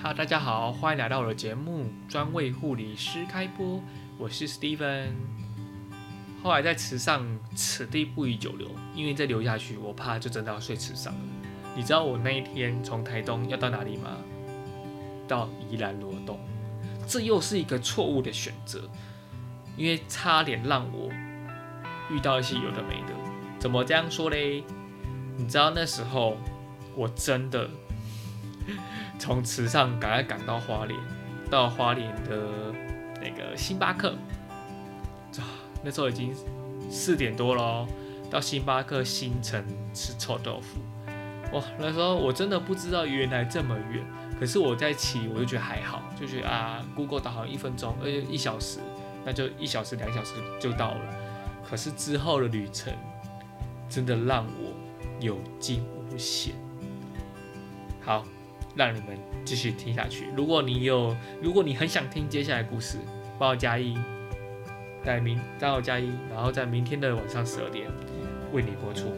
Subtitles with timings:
[0.00, 3.66] 哈大家好，欢迎来到我的节目《专为护理师开播》，
[4.16, 5.08] 我是 Steven。
[6.40, 11.20] 后来在池上，此地不宜久留，因为再留下去，我怕就真的要睡池上了。
[11.74, 14.16] 你知道我那一天从台东要到哪里吗？
[15.26, 16.38] 到宜兰罗东，
[17.08, 18.88] 这又是一个错误的选择，
[19.76, 21.10] 因为差点让我
[22.08, 23.12] 遇到一些有的没的。
[23.58, 24.62] 怎么这样说嘞？
[25.36, 26.36] 你知道那时候
[26.94, 27.68] 我真的
[29.18, 30.98] 从池上赶快赶到花莲，
[31.50, 32.72] 到花莲的
[33.20, 34.10] 那个星巴克，
[35.38, 35.42] 啊，
[35.82, 36.34] 那时候已经
[36.90, 37.86] 四点多了，
[38.30, 40.80] 到星巴克新城吃臭豆腐。
[41.52, 44.04] 哇，那时候我真的不知道原来这么远，
[44.38, 48.80] 可是我在骑，我就觉得还好，就觉得啊，Google 导航一分钟，而且一小时，
[49.24, 51.00] 那就一小时两小时就到了。
[51.68, 52.92] 可是之后的旅程，
[53.88, 54.74] 真的让我
[55.20, 56.54] 有惊无险。
[58.02, 58.24] 好，
[58.78, 60.28] 让你们继续听下去。
[60.36, 62.96] 如果你有，如果你很想听接下来故事，
[63.36, 63.98] 帮我加一，
[65.04, 67.88] 在明，帮我加一，然后在明天的晚上十二点
[68.52, 69.08] 为你播出。